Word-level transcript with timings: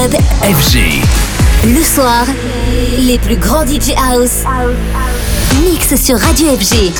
FG. 0.00 1.02
Le 1.64 1.82
soir, 1.82 2.24
les 3.00 3.18
plus 3.18 3.36
grands 3.36 3.66
DJ 3.66 3.92
House 3.98 4.44
mixent 5.62 6.02
sur 6.02 6.18
Radio 6.18 6.56
FG. 6.56 6.74
I 6.74 6.90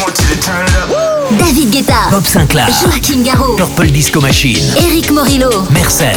want 0.00 0.18
you 0.18 0.34
to 0.34 0.40
turn 0.42 0.66
it 0.66 0.74
up. 0.74 1.38
David 1.38 1.70
Guetta, 1.70 2.10
Bob 2.10 2.26
Sinclair, 2.26 2.66
Joaquin 2.82 3.22
Garraud, 3.22 3.54
Purple 3.56 3.92
Disco 3.92 4.20
Machine, 4.20 4.64
Eric 4.84 5.12
Morillo, 5.12 5.64
Mercer, 5.70 6.10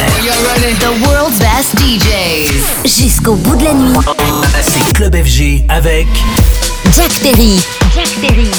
The 0.80 1.06
World's 1.06 1.38
Best 1.38 1.78
DJs. 1.78 2.82
Jusqu'au 2.84 3.36
bout 3.36 3.54
de 3.54 3.64
la 3.64 3.74
nuit, 3.74 3.96
c'est 4.62 4.92
Club 4.92 5.14
FG 5.14 5.62
avec 5.68 6.08
Jack 6.96 7.12
Perry. 7.22 7.60
Jack 7.94 8.08
Perry. 8.20 8.50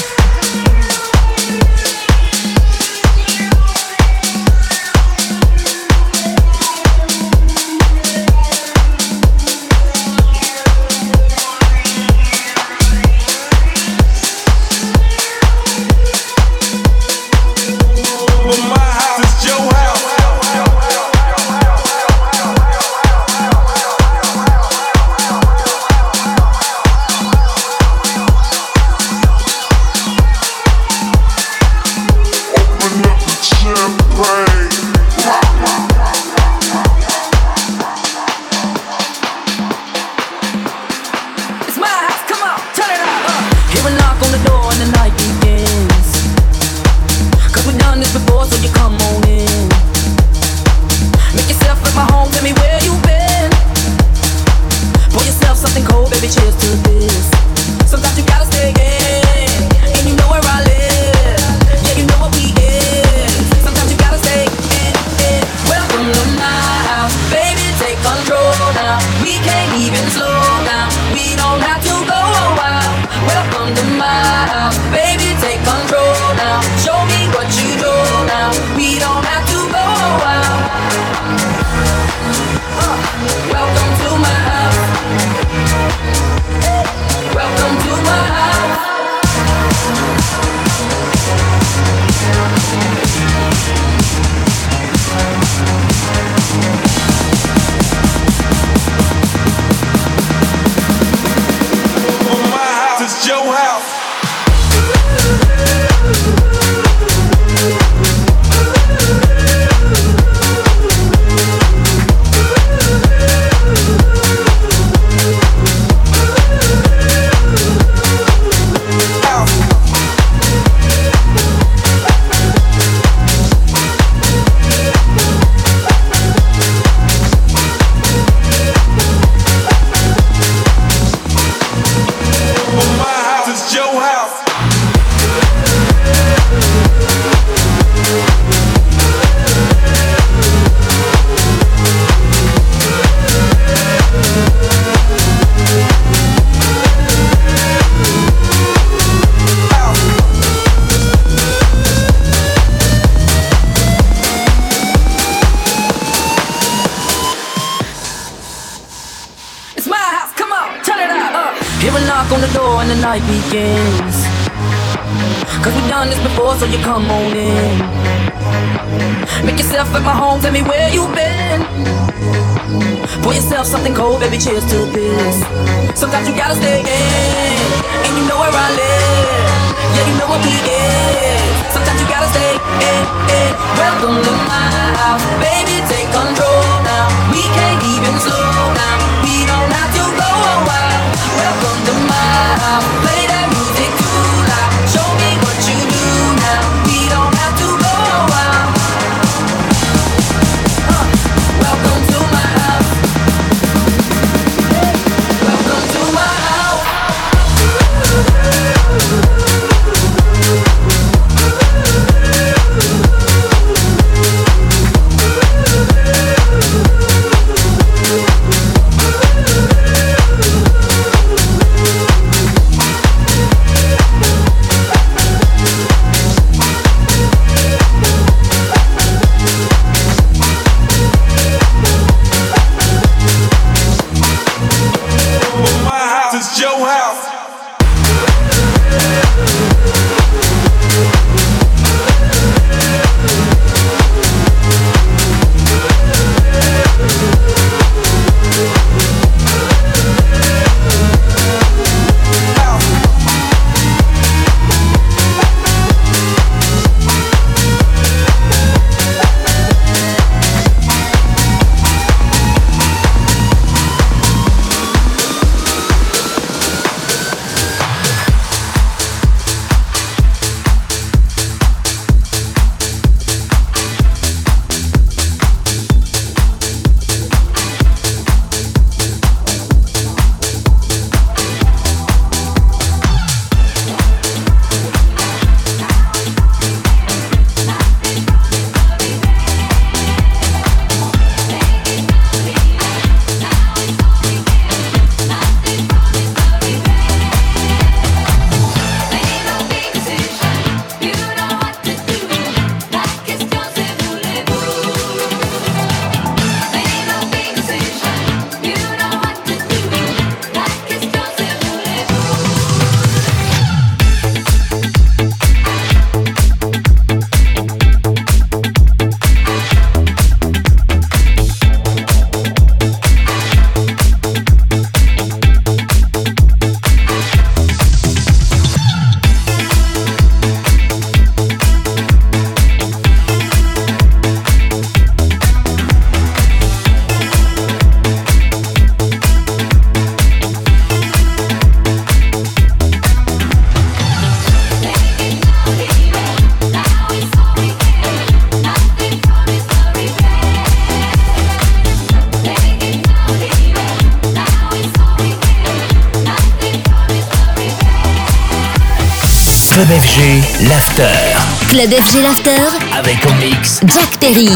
L'after. 361.78 361.94
Club 361.94 362.02
FG 362.02 362.22
l'after. 362.22 362.50
Avec 362.98 363.24
en 363.24 363.34
mix. 363.36 363.80
Jack 363.86 364.18
Perry. 364.18 364.48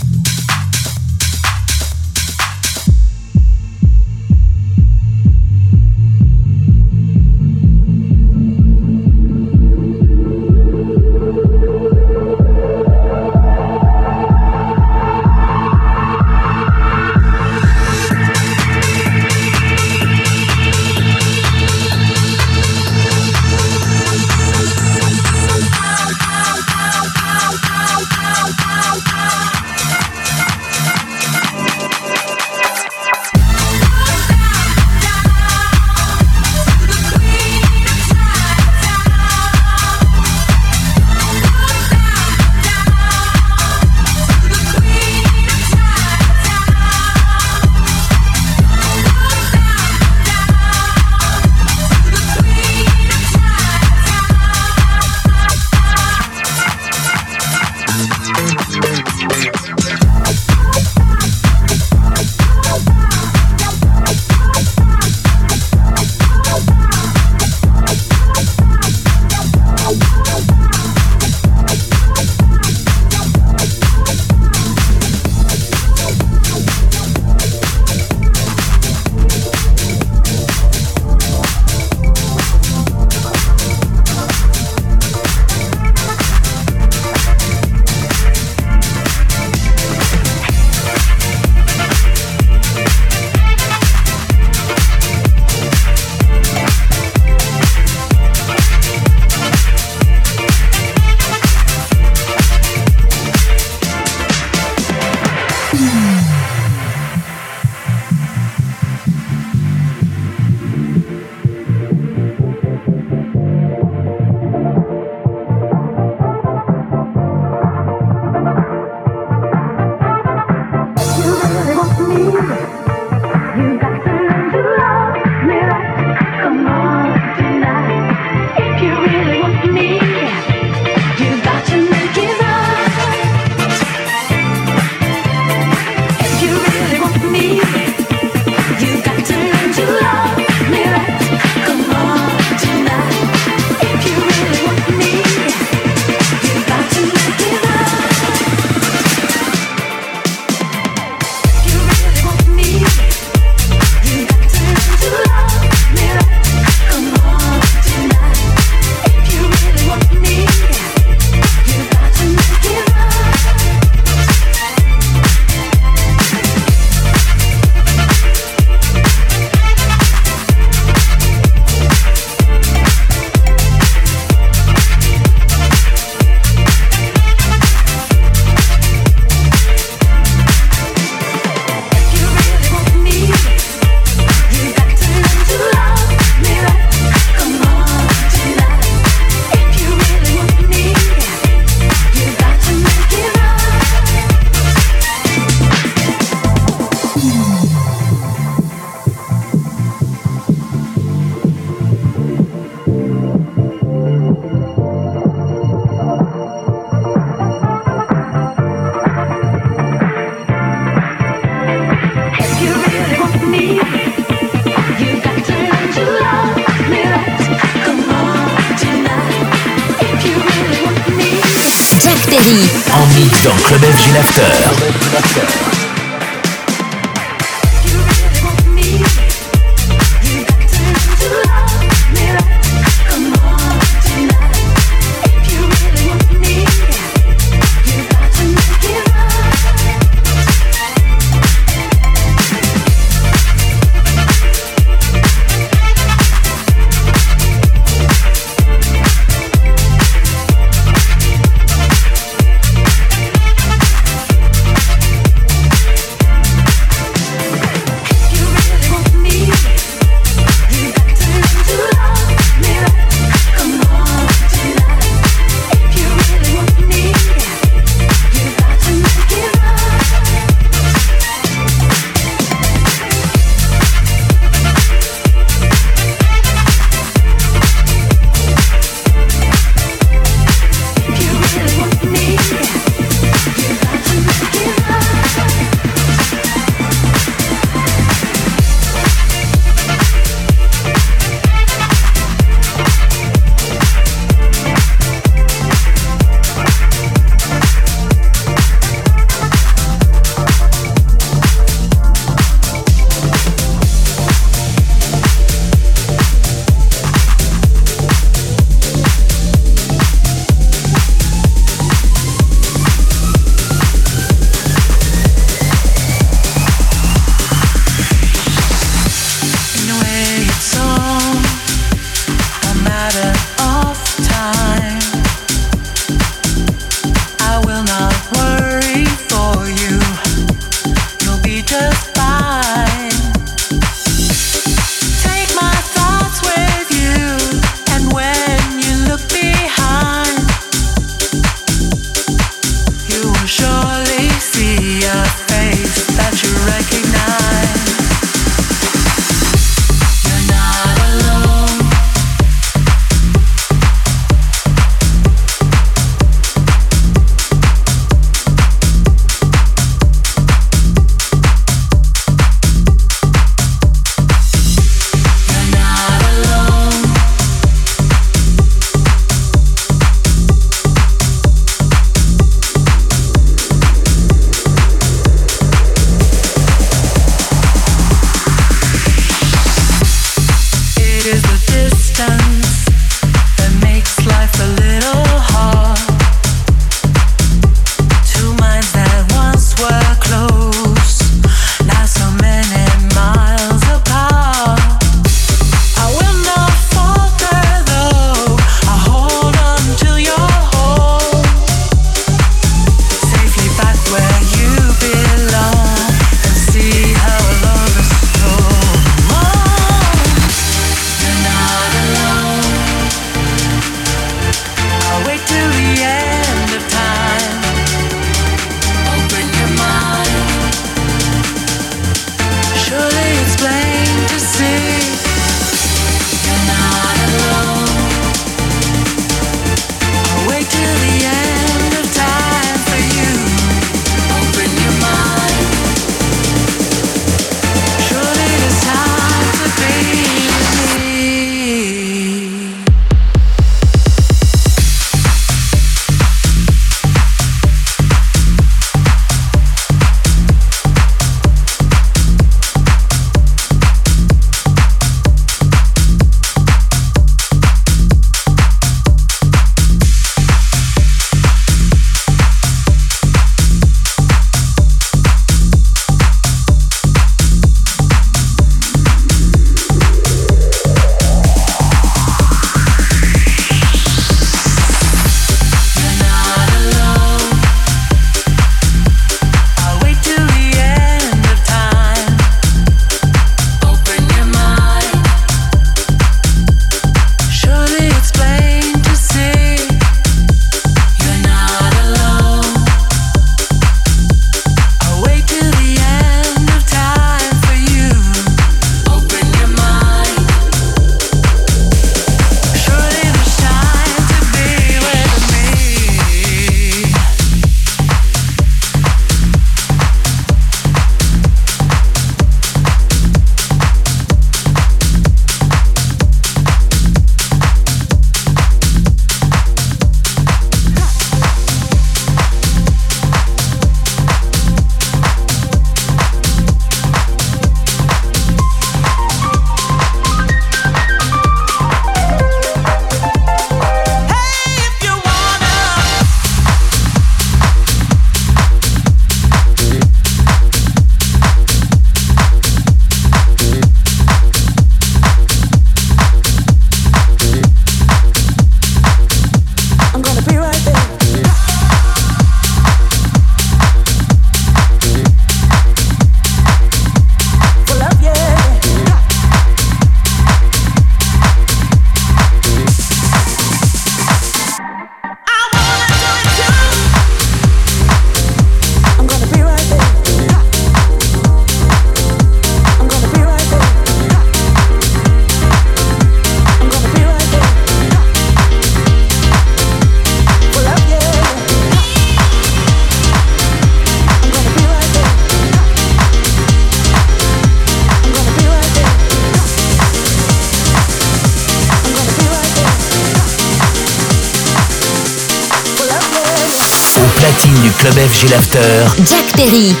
Jack 598.69 599.53
Perry. 599.55 600.00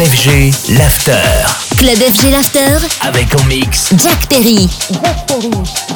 FG, 0.00 0.78
l'after. 0.78 1.12
Club 1.76 1.98
FG 1.98 2.30
l'after. 2.30 2.78
Avec 3.02 3.38
en 3.38 3.44
mix. 3.44 3.90
Jack 3.98 4.26
Perry. 4.30 4.66
Jack 4.90 5.26
Perry. 5.26 5.89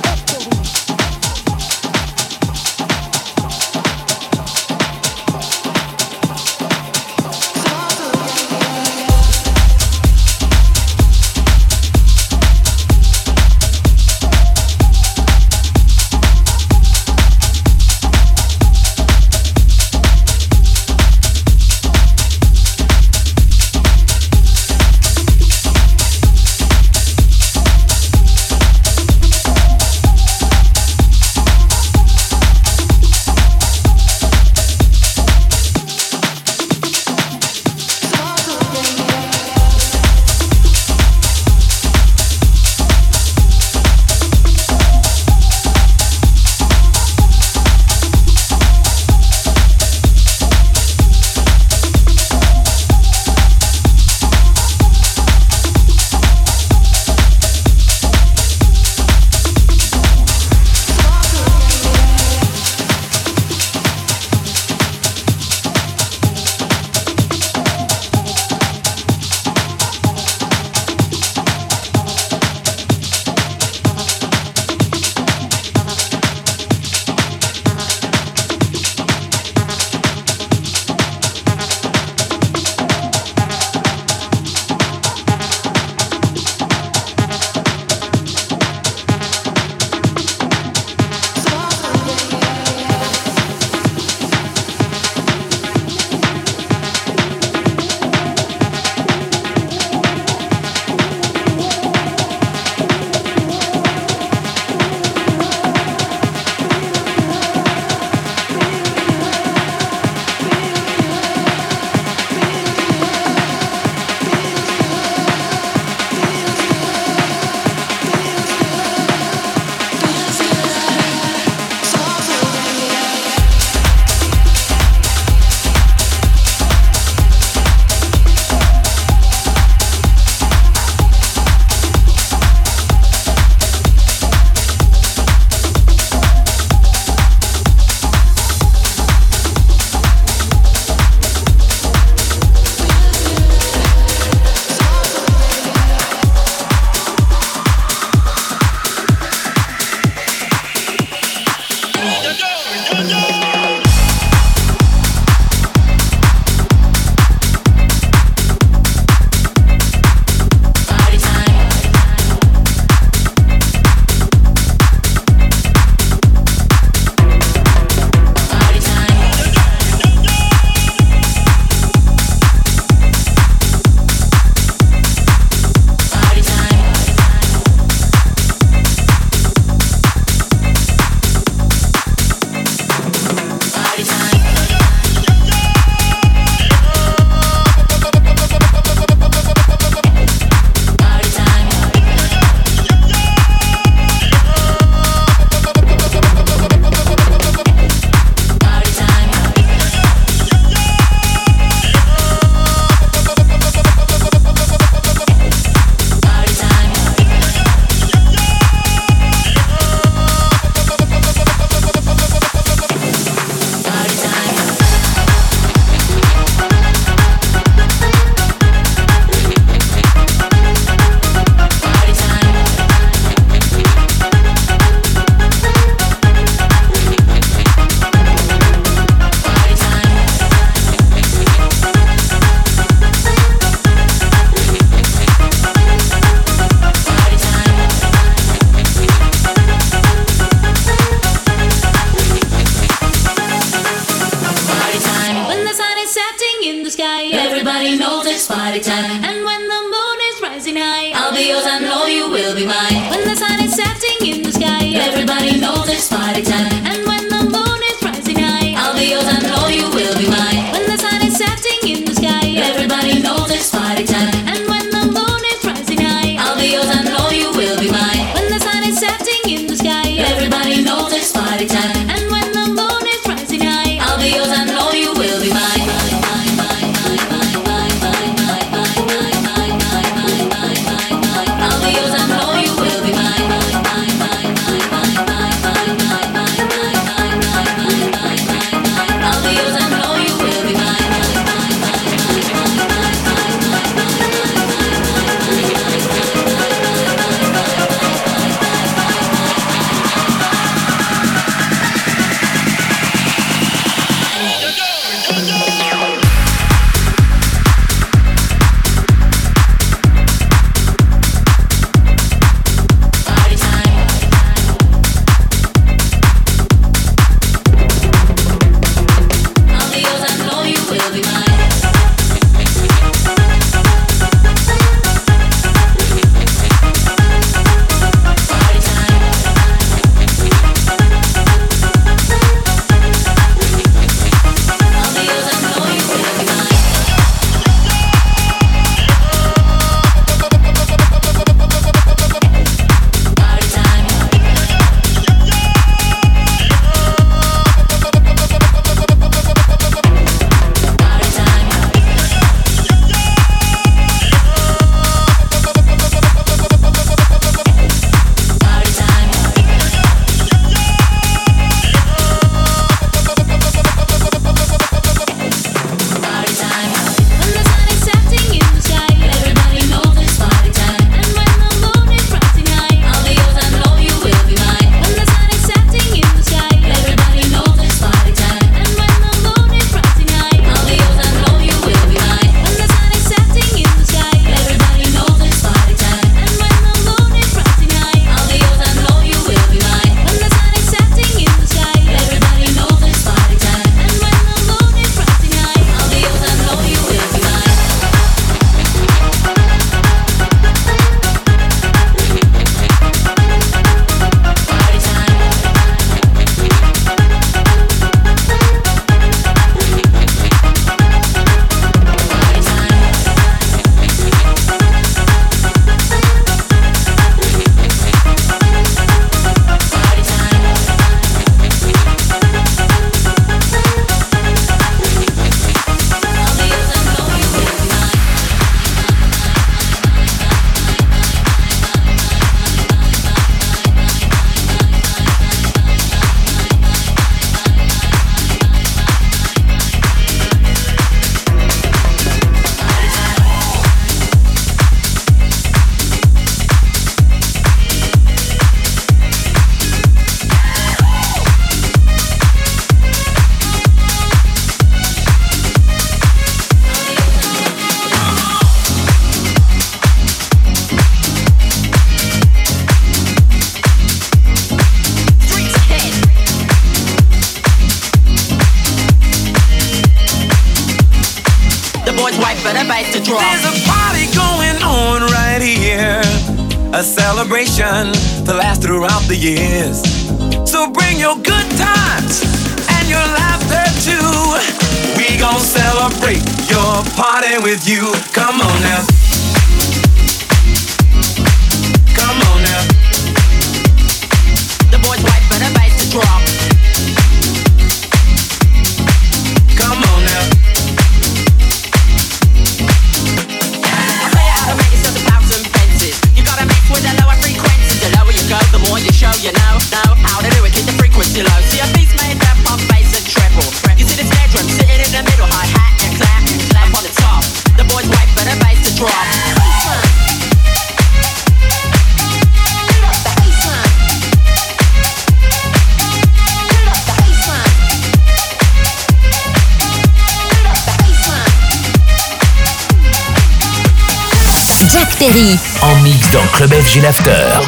Club 536.65 536.81
FG 536.81 537.03
L'After. 537.03 537.61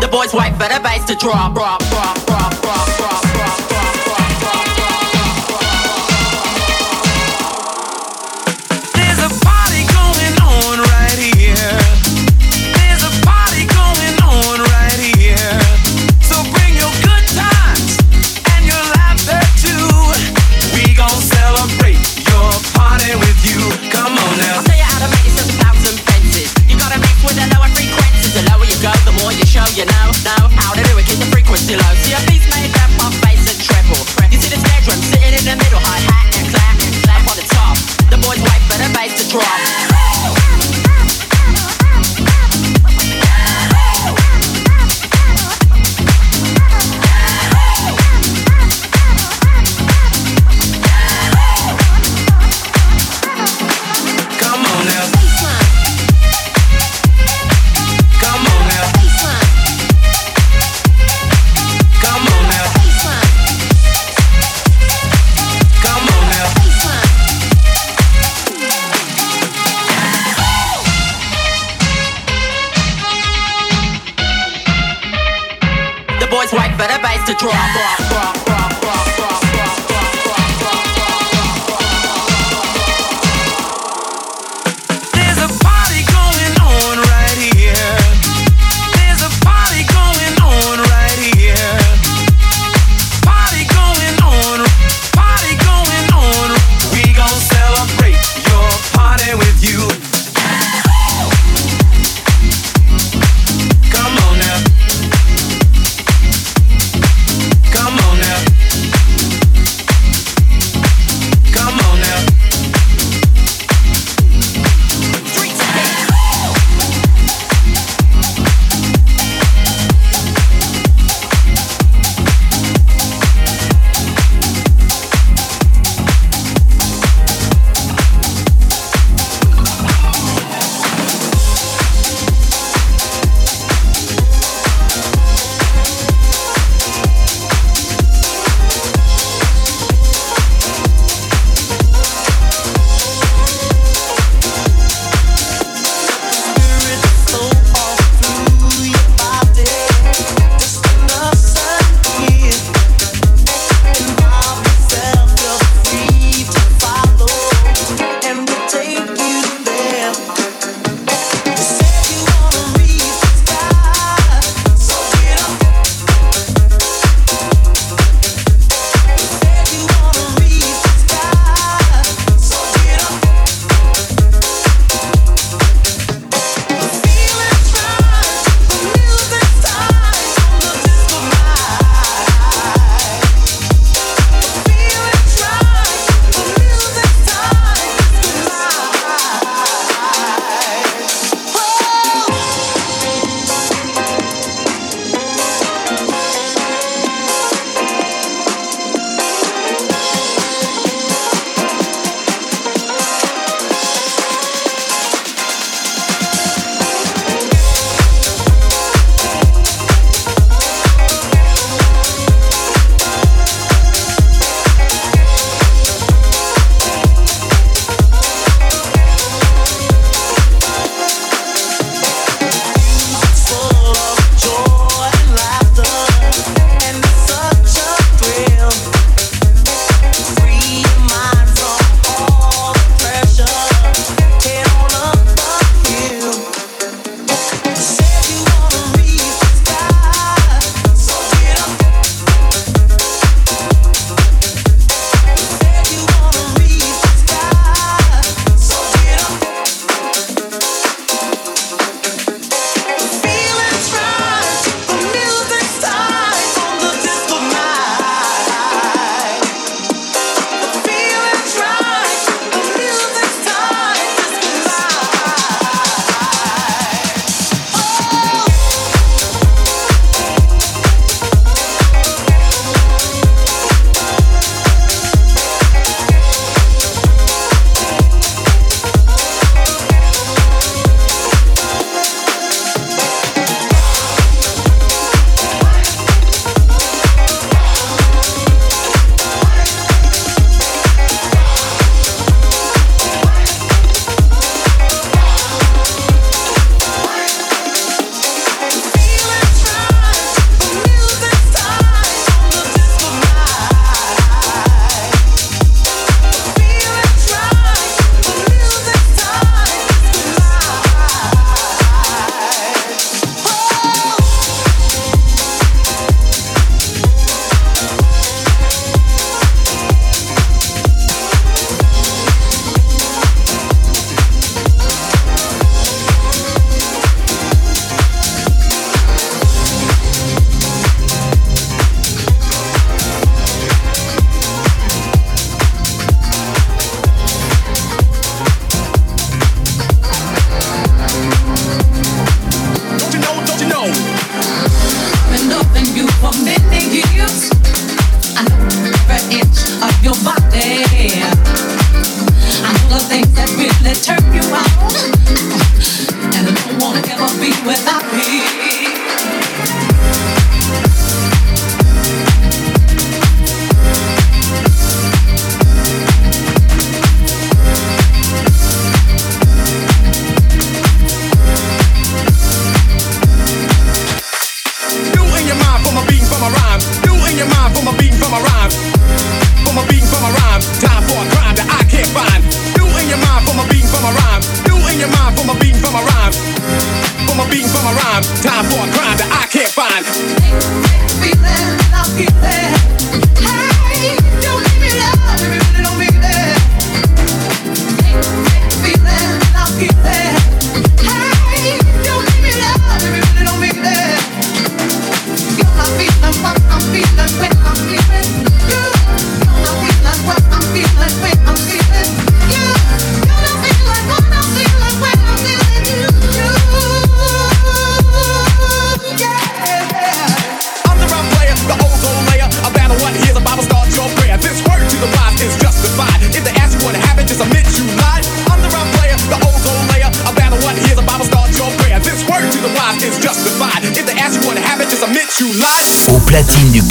The 0.00 0.08
boys 0.08 0.34
wife 0.34 0.52
for 0.54 0.68
the 0.68 0.80
bass 0.82 1.04
to 1.04 1.14
drop, 1.14 1.54
drop. 1.54 2.21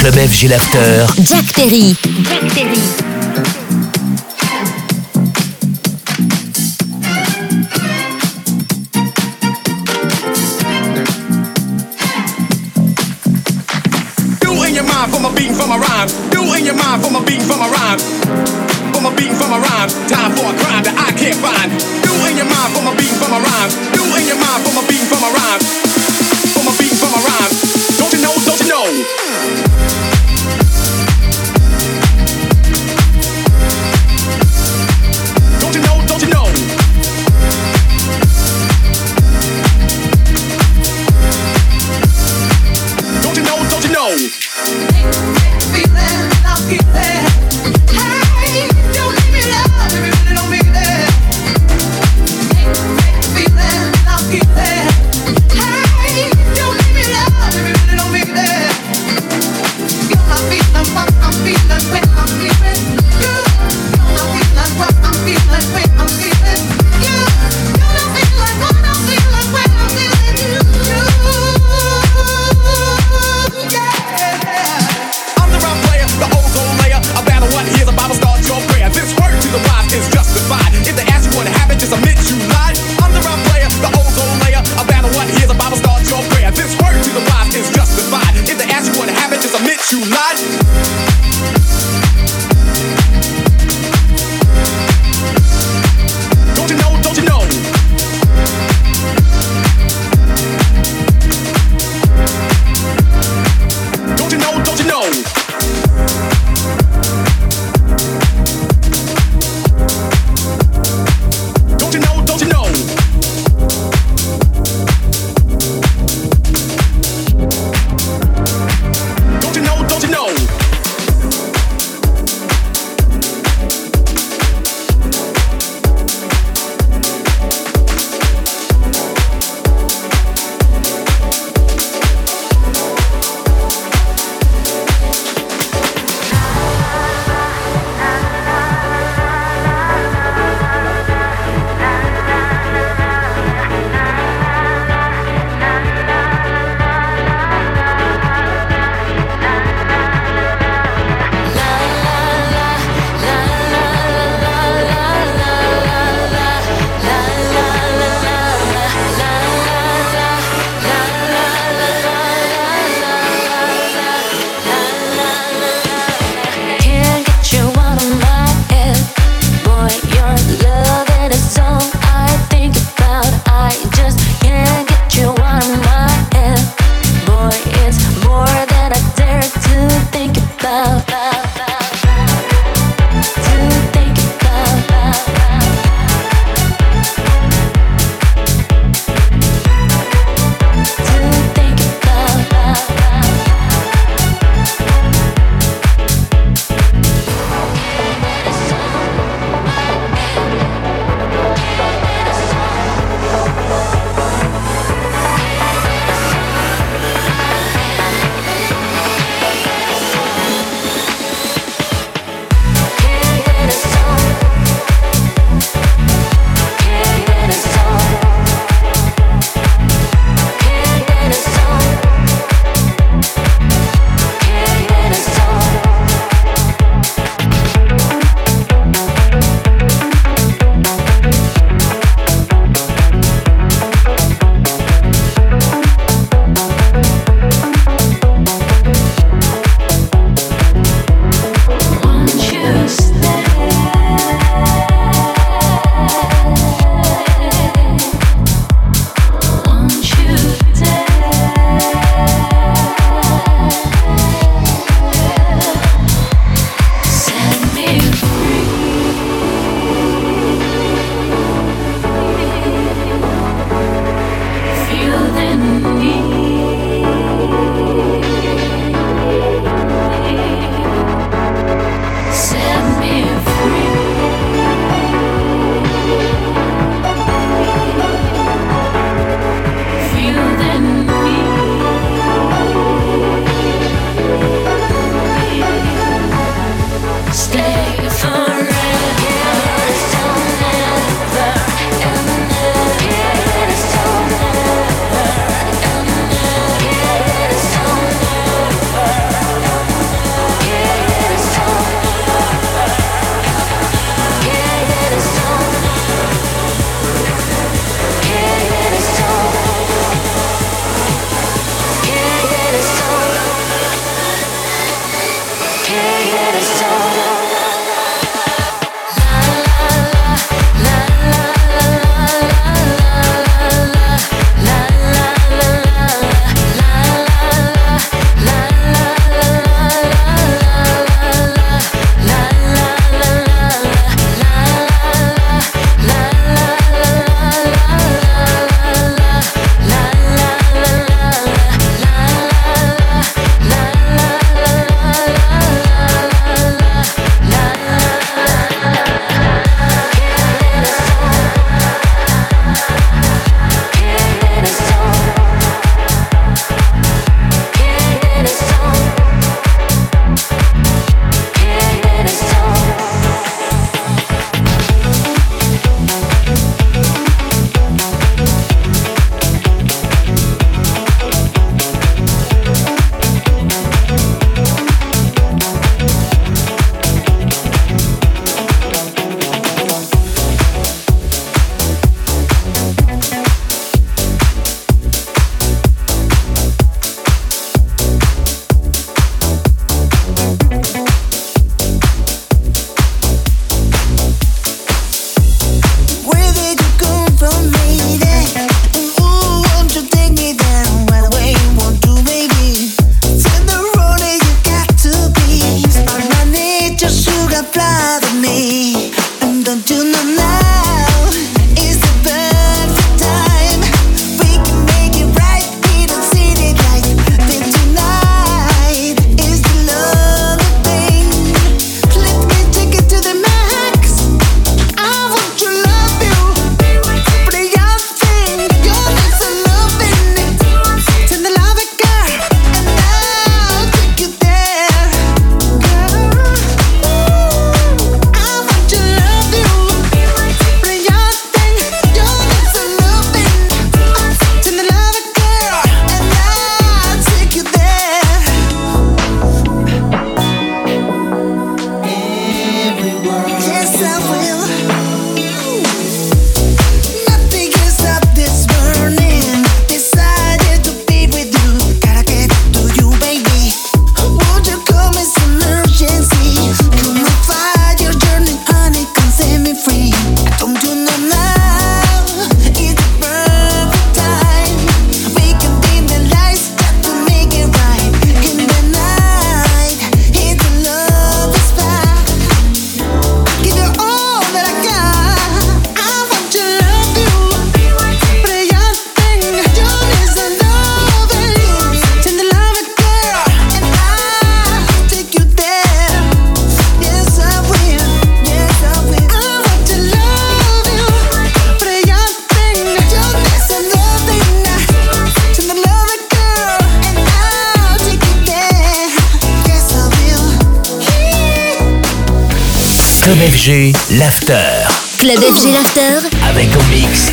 Club 0.02 0.16
FG 0.16 0.48
L'After. 0.48 1.06
Jack 1.22 1.54
Perry. 1.54 1.96
Jack 2.24 2.52
Perry. 2.56 3.01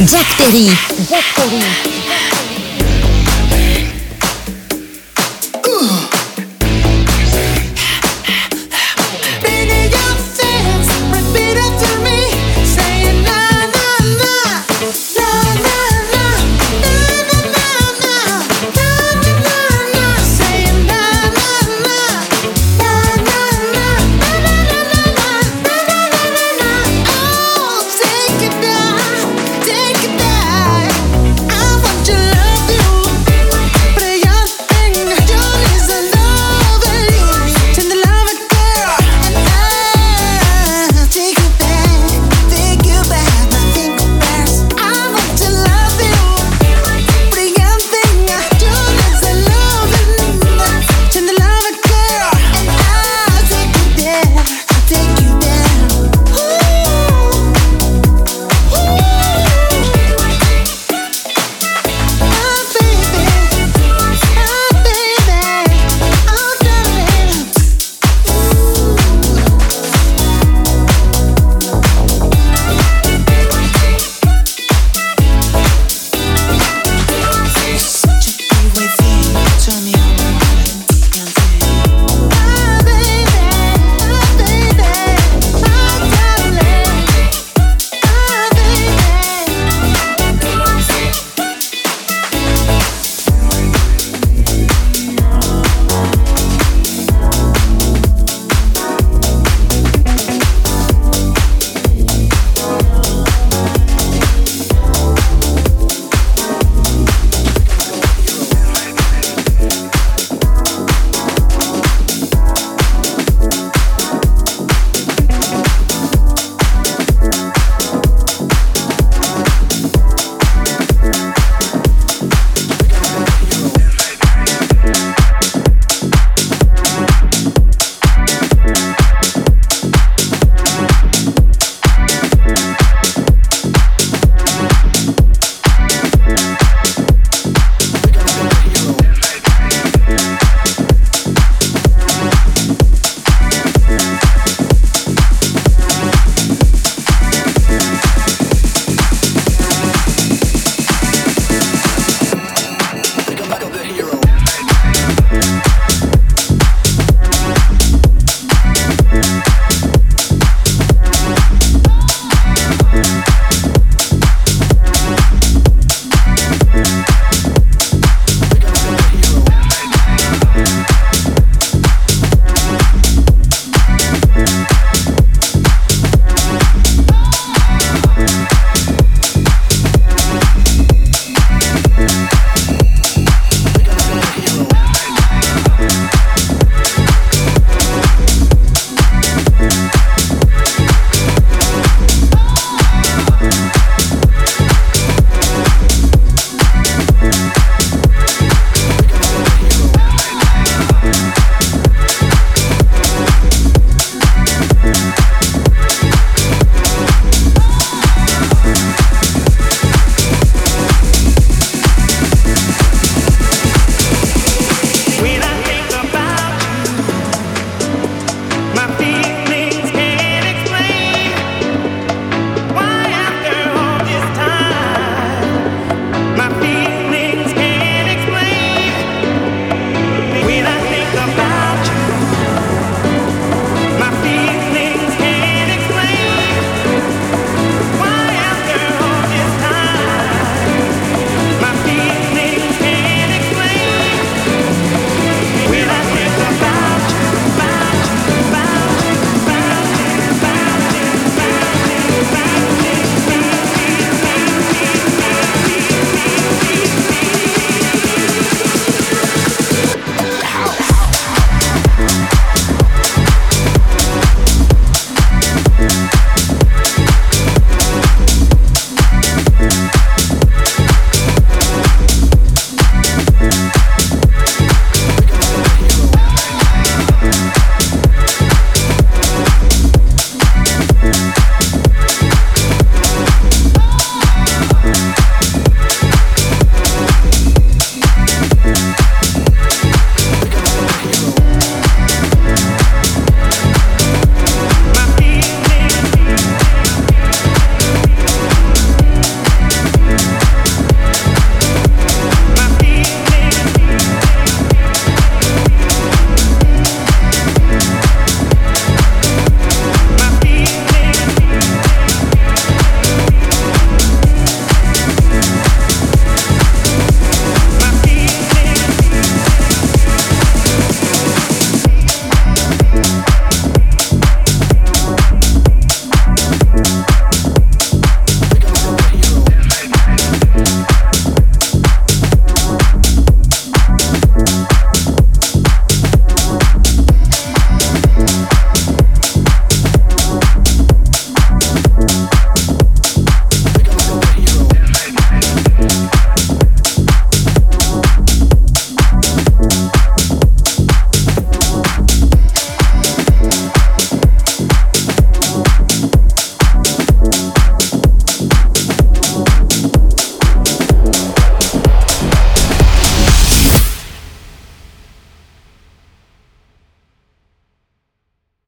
Jack 0.06 0.26
Perry. 0.36 0.68
Jack 1.08 1.24
Perry. 1.34 1.87